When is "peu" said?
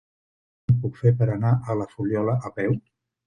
2.59-2.75